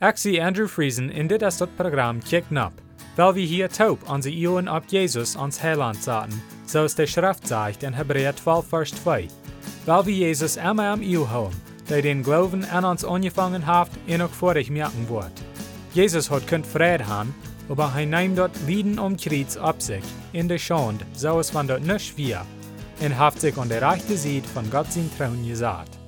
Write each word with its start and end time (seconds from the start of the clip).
Zie 0.00 0.40
Andrew 0.40 0.66
Friesen 0.66 1.10
in 1.10 1.26
dit 1.26 1.42
is 1.42 1.56
dat 1.56 1.76
programma 1.76 2.20
Kick 2.24 2.50
Nap, 2.50 2.72
weil 3.16 3.34
wir 3.34 3.46
hier 3.46 3.68
taub 3.68 4.08
onze 4.08 4.30
Ioen 4.30 4.68
op 4.68 4.84
Jesus 4.86 5.36
ans 5.36 5.60
Heiland 5.60 6.02
zaten, 6.02 6.42
zoals 6.64 6.94
de 6.94 7.06
Schrift 7.06 7.46
zegt 7.46 7.82
in 7.82 7.92
Hebräer 7.92 8.34
12 8.34 8.68
vers 8.68 8.90
2. 8.90 9.28
Weil 9.84 10.04
wir 10.04 10.14
Jesus 10.14 10.56
immer 10.56 10.90
am 10.90 11.02
Iu 11.02 11.26
houden, 11.26 11.60
der 11.88 12.02
den 12.02 12.22
Glauben 12.22 12.64
an 12.64 12.84
uns 12.84 13.04
angefangen 13.04 13.66
hat 13.66 13.90
en 14.06 14.22
ook 14.22 14.34
vorig 14.34 14.70
merken 14.70 15.06
wordt. 15.06 15.42
Jesus 15.92 16.30
hat 16.30 16.46
kunt 16.46 16.66
vrede 16.66 17.04
haben, 17.04 17.34
aber 17.68 17.92
hij 17.92 18.06
neemt 18.06 18.36
dort 18.36 18.56
Lieden 18.66 18.98
um 18.98 19.16
Kreuz 19.16 19.56
ab 19.56 19.82
sich, 19.82 20.04
in 20.32 20.48
der 20.48 20.58
Schande, 20.58 21.04
so 21.12 21.38
es 21.38 21.52
van 21.52 21.66
dort 21.66 21.84
nicht 21.84 22.16
wir, 22.16 22.46
und 23.00 23.18
haft 23.18 23.40
sich 23.40 23.58
an 23.58 23.68
der 23.68 23.82
rechte 23.82 24.16
Seite 24.16 24.48
von 24.48 24.70
Gott 24.70 24.92
sein 24.92 25.10
Trauen 25.18 25.46
gesagt. 25.46 25.99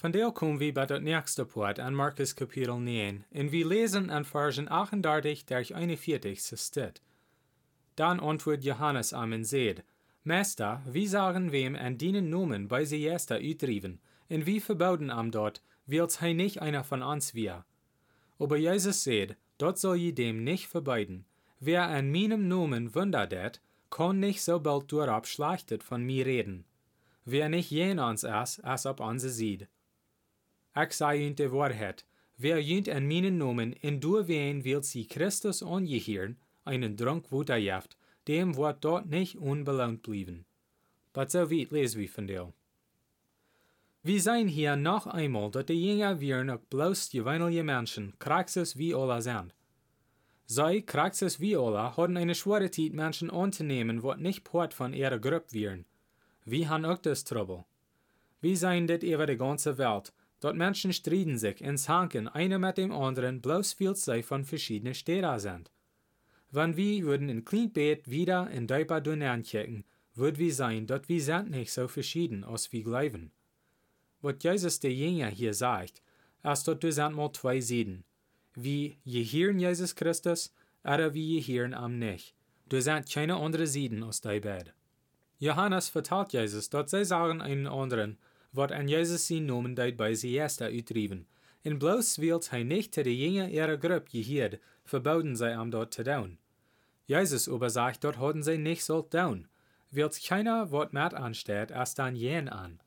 Von 0.00 0.12
der 0.12 0.30
kommen 0.30 0.60
wir 0.60 0.72
bei 0.72 0.86
der 0.86 1.00
nächsten 1.00 1.46
Part 1.46 1.78
an 1.78 1.94
Markus 1.94 2.34
Kapitel 2.34 2.80
9, 2.80 3.22
und 3.32 3.52
wir 3.52 3.66
lesen 3.66 4.08
an 4.08 4.24
Versen 4.24 4.66
38 4.66 5.44
durch 5.44 5.74
41 5.74 6.40
steht. 6.58 7.02
Dann 7.96 8.18
antwortet 8.18 8.64
Johannes 8.64 9.12
am 9.12 9.32
und 9.32 9.44
sagt, 9.44 9.84
Meister, 10.24 10.80
wie 10.86 11.06
sagen 11.06 11.52
wem 11.52 11.76
an 11.76 11.98
dienen 11.98 12.30
Nomen 12.30 12.66
bei 12.66 12.86
sie 12.86 13.02
erster 13.02 13.42
ütrieben, 13.42 14.00
und 14.30 14.46
wie 14.46 14.60
verbauden 14.60 15.10
am 15.10 15.30
dort, 15.30 15.62
wills 15.84 16.22
hij 16.22 16.32
nicht 16.32 16.62
einer 16.62 16.82
von 16.82 17.02
uns 17.02 17.34
wir. 17.34 17.66
Aber 18.38 18.56
Jesus 18.56 19.04
sagt, 19.04 19.36
dort 19.58 19.78
soll 19.78 19.96
je 19.96 20.12
dem 20.12 20.44
nicht 20.44 20.66
verbeiden. 20.66 21.26
Wer 21.58 21.88
an 21.88 22.10
meinem 22.10 22.48
Nomen 22.48 22.94
Wunder 22.94 23.26
det, 23.26 23.60
kann 23.90 24.18
nicht 24.18 24.40
so 24.40 24.60
bald 24.60 24.90
durchab 24.90 25.26
schlachtet 25.26 25.82
von 25.82 26.02
mir 26.02 26.24
reden. 26.24 26.64
Wer 27.26 27.50
nicht 27.50 27.70
jen 27.70 27.98
uns 27.98 28.24
es, 28.24 28.60
als 28.60 28.86
ob 28.86 29.00
uns 29.00 29.24
sieht. 29.24 29.68
Sei 30.74 31.34
die 31.36 31.52
Wahrheit. 31.52 32.04
Wer 32.36 32.62
jünt 32.62 32.88
an 32.88 33.06
meinen 33.06 33.38
Nomen 33.38 33.72
in 33.72 34.00
du 34.00 34.26
wen 34.26 34.64
will 34.64 34.82
sie 34.82 35.06
Christus 35.06 35.62
angehören, 35.62 36.38
einen 36.64 36.96
Drunk 36.96 37.30
wutterjaft, 37.30 37.96
dem 38.28 38.56
wird 38.56 38.84
dort 38.84 39.06
nicht 39.06 39.36
unbelohnt 39.36 40.02
blieben. 40.02 40.46
But 41.12 41.30
so 41.30 41.50
weit 41.50 41.70
lesen 41.70 42.00
wir 42.00 42.08
von 42.08 42.26
dir. 42.26 42.52
Wir 44.02 44.22
sehen 44.22 44.48
hier 44.48 44.76
noch 44.76 45.06
einmal, 45.06 45.50
dass 45.50 45.66
die 45.66 45.74
Jünger 45.74 46.20
wir 46.20 46.42
noch 46.42 46.60
bloß 46.60 47.10
gewöhnliche 47.10 47.62
Menschen, 47.62 48.14
Kraxis 48.18 48.78
wie 48.78 48.94
alle 48.94 49.20
sind. 49.20 49.52
Sie, 50.46 50.82
Kraxis 50.82 51.38
wie 51.40 51.56
alle, 51.56 51.96
hatten 51.96 52.16
eine 52.16 52.34
schwere 52.34 52.70
Zeit, 52.70 52.94
Menschen 52.94 53.30
anzunehmen, 53.30 54.02
was 54.02 54.18
nicht 54.18 54.44
Part 54.44 54.72
von 54.72 54.94
ihrer 54.94 55.18
Gruppe 55.18 55.52
wären. 55.52 55.84
Wir 56.46 56.70
haben 56.70 56.86
auch 56.86 56.98
das 56.98 57.24
Trouble. 57.24 57.64
Wir 58.40 58.56
sehen 58.56 58.86
das 58.86 59.02
über 59.02 59.26
die 59.26 59.36
ganze 59.36 59.76
Welt, 59.76 60.12
dort 60.40 60.56
Menschen 60.56 60.92
streiten 60.92 61.38
sich 61.38 61.60
ins 61.60 61.88
Hanken 61.88 62.28
einer 62.28 62.58
mit 62.58 62.78
dem 62.78 62.92
anderen, 62.92 63.40
bloß 63.40 63.74
viel 63.74 63.94
sie 63.94 64.22
von 64.22 64.44
verschiedenen 64.44 64.94
Städten 64.94 65.38
sind. 65.38 65.70
Wenn 66.50 66.76
wir 66.76 67.04
würden 67.04 67.28
in 67.28 67.44
Kleinbett 67.44 68.10
wieder 68.10 68.50
in 68.50 68.66
Deipa 68.66 69.00
kicken, 69.00 69.84
würd 70.14 70.38
wir 70.38 70.52
sehen, 70.52 70.86
dort 70.86 71.08
wir 71.08 71.22
sind 71.22 71.50
nicht 71.50 71.72
so 71.72 71.86
verschieden, 71.86 72.42
als 72.42 72.72
wir 72.72 72.82
glauben. 72.82 73.30
Was 74.20 74.36
Jesus 74.40 74.80
der 74.80 74.92
Jünger 74.92 75.28
hier 75.28 75.54
sagt, 75.54 76.02
ist 76.42 76.66
dort 76.66 76.82
du 76.82 76.90
sind 76.92 77.14
mal 77.14 77.32
zwei 77.32 77.60
Seiten. 77.60 78.04
Wie 78.54 78.98
je 79.04 79.22
hören 79.24 79.60
Jesus 79.60 79.94
Christus, 79.94 80.52
oder 80.84 81.14
wie 81.14 81.38
je 81.38 81.40
hören 81.40 81.74
am 81.74 81.98
nicht. 81.98 82.34
Du 82.68 82.80
sind 82.80 83.10
keine 83.10 83.36
andere 83.36 83.66
Seiten 83.66 84.02
aus 84.02 84.20
dein 84.20 84.40
Bett. 84.40 84.72
Johannes 85.38 85.88
vertelt 85.88 86.32
Jesus, 86.32 86.70
dort 86.70 86.90
sie 86.90 87.04
sagen 87.04 87.40
einen 87.40 87.66
anderen, 87.66 88.18
wat 88.50 88.72
an 88.72 88.88
Jesus 88.88 89.26
sie 89.26 89.40
nomen 89.40 89.74
deit 89.74 89.96
bei 89.96 90.14
sie 90.14 90.34
erst 90.34 90.62
uitdrieven. 90.62 91.26
In 91.62 91.78
bloos 91.78 92.16
wilt 92.16 92.50
hij 92.50 92.62
nicht 92.62 92.92
te 92.92 93.02
de 93.02 93.16
Jünger 93.16 93.48
ihrer 93.48 93.78
Gruppe 93.78 94.10
gehierd, 94.10 94.58
verboden 94.84 95.36
zij 95.36 95.56
am 95.56 95.70
dort 95.70 95.90
te 95.90 96.02
doen. 96.02 96.38
Jesus 97.04 97.48
aber 97.48 97.70
sagt, 97.70 98.00
dort 98.00 98.16
hadden 98.16 98.42
zij 98.42 98.56
nicht 98.56 98.84
sollt 98.84 99.10
doen. 99.10 99.46
Wilt 99.88 100.20
keiner 100.20 100.68
wat 100.68 100.92
met 100.92 101.14
ansteht, 101.14 101.70
erst 101.70 101.96
dann 101.96 102.16
jen 102.16 102.48
an. 102.48 102.80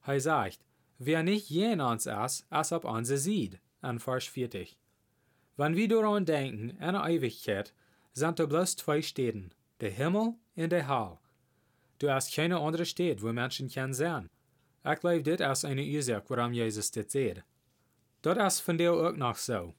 Hij 0.00 0.20
sagt, 0.20 0.64
wer 0.96 1.22
nicht 1.22 1.48
jen 1.48 1.80
ans 1.80 2.06
as, 2.06 2.44
as 2.48 2.72
ob 2.72 2.84
anse 2.84 3.18
sieht, 3.18 3.58
an 3.80 4.00
Vers 4.00 4.28
40. 4.28 4.76
Wenn 5.56 5.74
wir 5.74 5.88
daran 5.88 6.24
denken, 6.24 6.76
an 6.80 6.94
Ewigkeit, 6.94 7.72
sind 8.12 8.38
da 8.38 8.46
bloß 8.46 8.76
zwei 8.76 9.02
Städten, 9.02 9.50
der 9.80 9.90
Himmel 9.90 10.34
und 10.56 10.72
der 10.72 10.88
Hall. 10.88 11.18
Du 11.98 12.10
hast 12.10 12.34
keine 12.34 12.58
andere 12.58 12.84
Stadt, 12.84 13.22
wo 13.22 13.32
Menschen 13.32 13.70
können 13.70 13.94
sein. 13.94 14.28
Glaube, 14.94 15.22
dit 15.22 15.40
is 15.40 15.64
eine 15.64 15.82
Ursache, 15.82 16.24
warum 16.28 16.52
Jesus 16.52 16.90
dit 16.90 17.10
sagt. 17.10 17.42
Dat 18.22 18.38
is 18.38 18.60
von 18.60 18.78
der 18.78 18.92
auch 18.92 19.16
noch 19.16 19.36
so. 19.36 19.74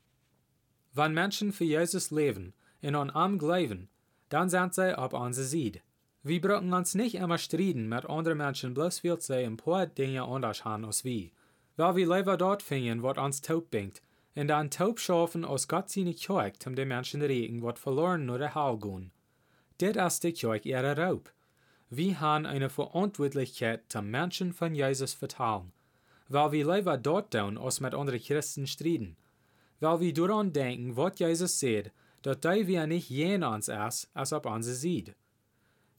Wenn 0.94 1.14
Menschen 1.14 1.52
für 1.52 1.66
Jesus 1.66 2.12
leben 2.12 2.54
und 2.82 2.96
an 2.96 3.12
ihm 3.16 3.38
glauben, 3.38 3.90
dann 4.30 4.50
sind 4.50 4.74
sie 4.74 4.98
auf 4.98 5.14
unserer 5.14 5.46
Seite. 5.46 5.82
Wir 6.24 6.42
brauchen 6.42 6.74
uns 6.74 6.96
nicht 6.96 7.16
immer 7.16 7.38
streiten 7.38 7.88
mit 7.88 8.06
anderen 8.06 8.40
Menschen, 8.40 8.74
bloß 8.74 9.04
weil 9.04 9.22
sie 9.22 9.46
ein 9.46 9.58
paar 9.58 9.88
Dinge 9.88 10.24
anders 10.24 10.66
haben 10.66 10.86
als 10.86 11.06
wir. 11.06 11.30
Weil 11.78 11.96
wir 11.96 12.16
lieber 12.18 12.36
dort 12.36 12.62
finden, 12.62 13.04
was 13.04 13.18
uns 13.18 13.42
taub 13.42 13.70
bringt, 13.70 14.02
und 14.36 14.50
dann 14.50 14.70
taub 14.70 15.00
schaffen 15.00 15.46
aus 15.46 15.68
Gott 15.68 15.90
seine 15.90 16.14
Kirche, 16.14 16.54
um 16.66 16.76
den 16.76 16.90
Menschen 16.90 17.22
reden, 17.22 17.62
was 17.64 17.80
verloren 17.80 18.30
oder 18.30 18.54
heil 18.54 18.78
gehen. 18.78 19.12
Dit 19.80 19.96
ist 19.96 20.24
die 20.24 20.34
Kirche 20.34 20.70
ihrer 20.70 20.98
Raub. 20.98 21.32
Wir 21.90 22.20
haben 22.20 22.46
eine 22.46 22.70
Verantwortlichkeit 22.70 23.84
zum 23.88 24.12
Menschen 24.12 24.52
von 24.52 24.76
Jesus 24.76 25.14
vertalen, 25.14 25.72
weil 26.28 26.52
wir 26.52 26.76
lieber 26.76 26.98
dort 26.98 27.32
tun, 27.32 27.58
als 27.58 27.80
mit 27.80 27.94
anderen 27.94 28.22
Christen 28.22 28.68
streiten. 28.68 29.16
Weil 29.80 30.02
wir 30.02 30.14
daran 30.14 30.52
denken, 30.52 30.98
was 30.98 31.18
Jesus 31.18 31.60
sagt, 31.60 31.92
dass 32.24 32.44
wir 32.44 32.88
nicht 32.88 33.10
jen 33.10 33.44
uns 33.44 33.70
ist, 33.70 34.10
als 34.14 34.34
ob 34.34 34.48
uns 34.48 34.66
sieht. 34.66 35.16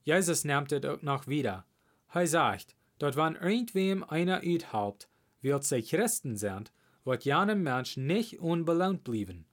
Jesus 0.04 0.44
nimmt 0.44 0.72
es 0.72 0.84
auch 0.84 1.00
noch 1.00 1.27
wieder. 1.27 1.65
Er 2.12 2.27
sagt, 2.27 2.77
dass 2.98 3.16
wenn 3.16 3.37
irgendwem 3.37 4.04
einer 4.04 4.43
uithaupt, 4.43 5.09
wird 5.41 5.65
sie 5.65 5.82
Christen 5.82 6.37
sind, 6.37 6.71
wird 7.04 7.25
jenem 7.25 7.62
Mensch 7.62 7.97
nicht 7.97 8.41
unbelohnt 8.41 9.04
bleiben. 9.04 9.47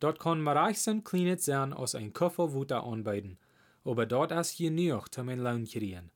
Dort 0.00 0.18
kann 0.18 0.40
man 0.40 0.56
reich 0.56 0.80
sein 0.80 1.04
sein 1.38 1.72
aus 1.72 1.94
ein 1.94 2.12
Koffer 2.12 2.52
Wutter 2.52 2.82
anbieten, 2.82 3.38
aber 3.86 4.04
dort 4.04 4.32
ist 4.32 4.58
genug 4.58 5.14
zum 5.14 5.28
ein 5.28 5.38
Lohn 5.38 5.64
kriegen. 5.64 6.10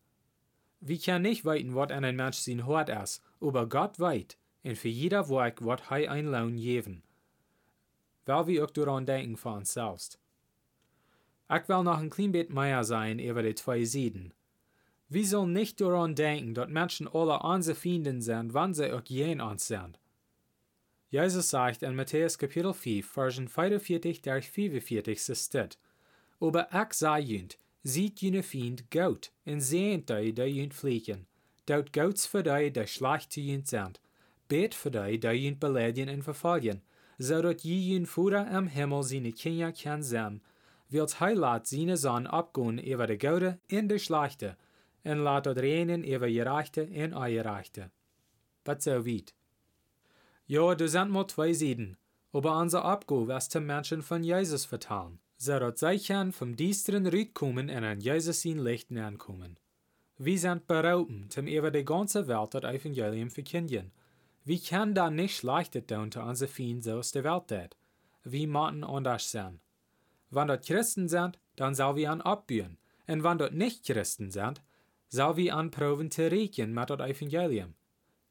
Wir 0.81 0.99
können 0.99 1.23
nicht 1.23 1.45
weiten, 1.45 1.75
was 1.75 1.91
ein 1.91 2.17
Mensch 2.17 2.39
sein 2.39 2.67
Hort 2.67 2.89
ist, 2.89 3.23
aber 3.41 3.69
Gott 3.69 4.01
weit, 4.01 4.37
und 4.65 4.77
für 4.77 4.89
jeder 4.89 5.29
Werk 5.29 5.63
wird 5.63 5.83
er 5.91 6.11
ein 6.11 6.27
Lohn 6.27 6.57
geben. 6.57 7.03
Weil 8.27 8.47
wir 8.49 8.65
auch 8.65 8.71
daran 8.71 9.07
denken 9.07 9.37
für 9.37 9.51
uns 9.51 9.73
selbst. 9.73 10.19
Ich 11.49 11.69
will 11.69 11.83
noch 11.83 11.99
ein 11.99 12.11
klein 12.11 12.47
mehr 12.49 12.85
sein 12.85 13.19
über 13.19 13.43
die 13.43 13.55
zwei 13.55 13.85
Seiten. 13.85 14.33
Wir 15.09 15.27
sollen 15.27 15.53
nicht 15.53 15.81
daran 15.81 16.15
denken, 16.15 16.55
dass 16.55 16.69
Menschen 16.69 17.09
alle 17.09 17.41
unsere 17.41 17.75
Finden 17.75 18.21
sind, 18.21 18.55
wenn 18.55 18.75
sie 18.75 18.93
auch 18.93 19.05
jen 19.07 19.41
uns 19.41 19.67
sind. 19.67 19.99
Jesus 21.11 21.51
sagt 21.51 21.83
in 21.83 21.97
Matthäus 21.97 22.39
Kapitel 22.39 22.73
5, 22.73 23.05
Versen 23.05 23.49
44 23.49 24.23
durch 24.23 24.49
45 24.49 25.37
steht, 25.37 25.79
aber 26.41 26.69
ich 26.73 26.95
sage 26.95 27.25
jünt, 27.25 27.59
sieht 27.83 28.21
jene 28.21 28.43
Fiend 28.43 28.91
gout, 28.91 29.31
en 29.45 29.61
sehnt 29.61 30.09
die, 30.09 30.33
die 30.33 30.43
jünt 30.43 30.75
fliegen. 30.75 31.27
Dort 31.67 31.93
gouts 31.93 32.27
für 32.27 32.43
die, 32.43 32.71
die 32.73 32.87
schlecht 32.87 33.33
zu 33.33 33.41
jünt 33.41 33.69
sind. 33.69 34.01
Bet 34.49 34.75
für 34.75 34.91
die, 34.91 35.19
die 35.19 35.29
jünt 35.29 35.61
beleidigen 35.61 36.09
und 36.09 36.23
verfolgen, 36.23 36.83
so 37.19 37.43
dat 37.43 37.63
je 37.63 37.79
jünt 37.79 38.09
Fuder 38.09 38.51
am 38.51 38.67
Himmel 38.67 39.03
seine 39.03 39.33
Kinder 39.33 39.73
kann 39.73 40.03
sein, 40.03 40.41
wilt 40.89 41.21
hij 41.21 41.35
laat 41.35 41.67
seine 41.67 41.97
Sonne 41.97 42.33
abgehen 42.33 42.79
über 42.79 43.07
de 43.07 43.17
Goude 43.17 43.59
in 43.69 43.89
de 43.89 43.99
Schlechte, 43.99 44.57
en 45.03 45.19
laat 45.19 45.45
het 45.45 45.59
regnen 45.59 46.05
über 46.05 46.29
Gerechte 46.29 46.89
en 46.93 47.15
Ungerechte. 47.15 47.91
But 48.65 48.83
so 48.83 49.05
weit. 49.07 49.35
Ja, 50.47 50.75
du 50.75 50.89
sind 50.89 51.11
mal 51.11 51.27
zwei 51.27 51.53
Seiten, 51.53 51.97
aber 52.33 52.59
unser 52.59 52.85
Abgo 52.85 53.29
was 53.29 53.49
zum 53.49 53.67
Menschen 53.67 54.03
von 54.03 54.25
Jesus 54.25 54.65
vertalen 54.65 55.21
zodat 55.41 55.79
zij 55.79 55.99
gaan 55.99 56.33
vom 56.33 56.55
diesteren 56.55 57.09
Rüt 57.09 57.33
kommen 57.33 57.69
en 57.69 57.85
an 57.85 58.01
Jesus 58.01 58.41
sein 58.41 58.63
Licht 58.63 58.91
ankommen. 58.91 59.57
Wir 60.17 60.39
sind 60.39 60.67
berufen, 60.67 61.31
zum 61.31 61.47
über 61.47 61.71
die 61.71 61.85
ganze 61.85 62.27
Welt 62.27 62.53
das 62.53 62.63
Evangelium 62.63 63.31
verkündigen. 63.31 63.91
Wir 64.45 64.59
können 64.59 64.95
da 64.95 65.09
nicht 65.09 65.37
schlechter 65.37 65.87
tun 65.87 66.11
zu 66.11 66.21
unseren 66.21 66.49
Feinden, 66.49 66.83
so 66.83 66.99
aus 66.99 67.13
der 67.13 67.25
Welt 67.25 67.47
tät. 67.49 67.77
Wir 68.23 68.47
müssen 68.47 68.85
anders 68.85 69.31
sein. 69.31 69.61
Wenn 70.29 70.49
dort 70.49 70.67
Christen 70.67 71.09
sind, 71.09 71.39
dann 71.57 71.75
soll 71.75 71.97
wir 71.97 72.11
an 72.11 72.21
abbühen. 72.21 72.77
Und 73.07 73.23
wenn 73.23 73.39
dort 73.39 73.55
nicht 73.55 73.87
Christen 73.87 74.31
sind, 74.31 74.61
soll 75.09 75.39
wir 75.39 75.57
an 75.57 75.71
proben 75.71 76.11
zu 76.11 76.31
riechen 76.31 76.75
mit 76.75 76.91
das 76.91 77.01
Evangelium. 77.01 77.73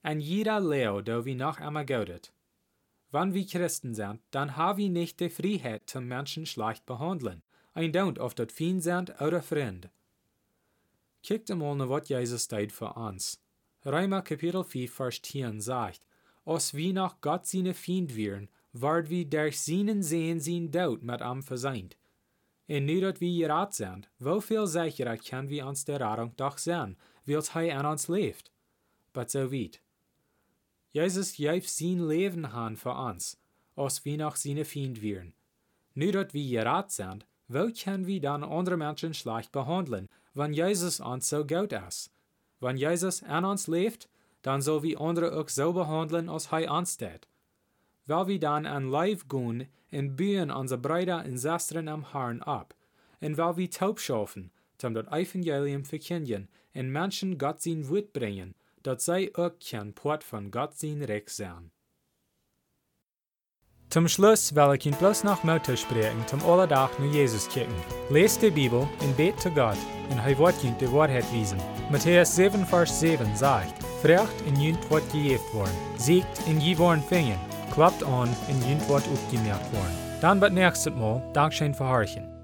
Und 0.03 0.19
jeder 0.19 0.59
Leo, 0.59 1.01
da 1.01 1.25
wir 1.25 1.35
noch 1.35 1.59
einmal 1.59 1.85
gaudet. 1.87 2.31
Wenn 3.11 3.33
wir 3.33 3.45
Christen 3.45 3.95
sind, 3.95 4.21
dann 4.31 4.55
haben 4.55 4.77
wir 4.77 4.89
nicht 4.89 5.19
die 5.19 5.29
Freiheit 5.29 5.89
zum 5.89 6.07
Menschen 6.07 6.45
schlecht 6.45 6.85
behandeln, 6.85 7.41
ein 7.73 7.91
Don't 7.91 8.19
auf 8.19 8.35
das 8.35 8.53
Feind 8.53 8.83
sind 8.83 9.19
oder 9.19 9.41
Freund. 9.41 9.89
Kijkt 11.23 11.49
einmal 11.49 11.75
nach 11.75 11.89
was 11.89 12.09
Jesus 12.09 12.43
steht 12.43 12.71
für 12.71 12.93
uns. 12.93 13.41
Römer 13.85 14.21
Kapitel 14.21 14.63
4, 14.63 14.89
Vers 14.89 15.21
10 15.21 15.61
sagt, 15.61 16.01
als 16.45 16.73
wie 16.73 16.93
nach 16.93 17.19
Gott 17.21 17.47
seine 17.47 17.73
Fiend 17.73 18.15
wären, 18.15 18.49
ward 18.73 19.09
wie 19.09 19.25
durch 19.25 19.59
seinen 19.59 20.03
Sehen 20.03 20.39
sein 20.39 20.71
Dood 20.71 21.01
mit 21.01 21.21
am 21.21 21.41
verseint. 21.43 21.97
En 22.67 22.85
nu 22.85 22.99
dat 22.99 23.19
wie 23.19 23.41
geraad 23.41 23.75
zijn, 23.75 24.05
hoeveel 24.17 24.67
zekerer 24.67 25.17
kan 25.17 25.47
wie 25.47 25.65
ons 25.65 25.83
der 25.85 25.99
Radung 25.99 26.35
doch 26.35 26.59
zijn, 26.59 26.97
wils 27.23 27.53
hij 27.53 27.73
aan 27.73 27.85
ons 27.85 28.07
leeft? 28.07 28.51
But 29.11 29.31
so 29.31 29.49
weit. 29.49 29.81
Jezus 30.91 31.35
geeft 31.35 31.69
zijn 31.69 32.05
leven 32.05 32.49
aan 32.49 32.77
voor 32.77 32.95
ons, 32.95 33.37
als 33.73 34.01
wie 34.03 34.17
noch 34.17 34.37
seine 34.37 34.65
Fiend 34.65 34.99
wären. 34.99 35.33
Nu 35.93 36.11
dat 36.11 36.31
wie 36.31 36.57
geraad 36.57 36.93
zijn, 36.93 37.23
wo 37.47 37.71
können 37.71 38.05
wir 38.05 38.21
dann 38.21 38.43
andere 38.43 38.77
Menschen 38.77 39.13
schlecht 39.13 39.51
behandeln, 39.51 40.09
wenn 40.33 40.53
Jesus 40.53 40.99
uns 40.99 41.29
so 41.29 41.45
gut 41.45 41.73
ist? 41.87 42.11
Wenn 42.59 42.77
Jesus 42.77 43.23
an 43.23 43.45
uns 43.45 43.67
lebt, 43.67 44.09
dann 44.41 44.61
soll 44.61 44.81
wir 44.81 44.99
andere 44.99 45.31
auch 45.37 45.49
so 45.49 45.73
behandeln, 45.73 46.29
als 46.29 46.51
er 46.51 46.71
uns 46.71 46.97
tät. 46.97 47.27
Weil 48.05 48.27
wir 48.27 48.39
dann 48.39 48.65
an 48.65 48.89
live 48.89 49.27
gehen 49.27 49.67
und 49.91 50.15
bühen 50.15 50.51
unsere 50.51 50.79
Brüder 50.79 51.23
und 51.25 51.39
Schwestern 51.39 51.87
am 51.87 52.11
Herrn 52.11 52.41
ab, 52.41 52.73
und 53.21 53.37
weil 53.37 53.57
wir 53.57 53.69
taub 53.69 53.99
schaffen, 53.99 54.51
um 54.83 54.93
das 54.93 55.07
Evangelium 55.07 55.85
verkündigen 55.85 56.47
und 56.73 56.91
Menschen 56.91 57.37
Gott 57.37 57.61
sein 57.61 57.87
Wort 57.89 58.13
bringen, 58.13 58.55
dass 58.83 59.05
sie 59.05 59.33
auch 59.35 59.51
kein 59.59 59.93
Port 59.93 60.23
von 60.23 60.51
Gott 60.51 60.77
sein 60.77 61.01
Recht 61.03 61.29
sein. 61.29 61.71
Zum 63.89 64.07
Schluss 64.07 64.53
will 64.53 64.75
ich 64.75 64.85
Ihnen 64.85 64.95
bloß 64.97 65.23
noch 65.23 65.43
Motto 65.43 65.75
sprechen, 65.75 66.23
zum 66.27 66.45
Allerdach 66.45 66.91
nur 66.99 67.11
Jesus 67.11 67.49
kicken. 67.49 67.73
Lest 68.11 68.43
die 68.43 68.51
Bibel 68.51 68.87
und 69.01 69.17
bet 69.17 69.39
zu 69.39 69.49
Gott, 69.49 69.77
und 70.11 70.19
er 70.19 70.37
wird 70.37 70.55
die 70.61 70.93
Wahrheit 70.93 71.25
wiesen. 71.33 71.57
Matthäus 71.89 72.35
7, 72.35 72.67
Vers 72.67 72.99
7 72.99 73.35
sagt, 73.35 73.83
Frecht 74.03 74.41
in 74.45 74.61
jünt 74.61 74.91
wird 74.91 75.11
gejeft 75.11 75.51
worden, 75.55 75.75
siegt 75.97 76.47
in 76.47 76.61
je 76.61 76.77
worden 76.77 77.01
fingen, 77.01 77.39
klappt 77.73 78.03
an 78.03 78.29
in 78.47 78.61
jünt 78.69 78.87
wird 78.87 79.07
aufgemerkt 79.07 79.73
worden. 79.73 79.97
Dann 80.21 80.39
wird 80.39 80.53
nächstes 80.53 80.93
Mal 80.93 81.23
Dankeschön 81.33 81.73
für 81.73 81.89
Horchen. 81.89 82.38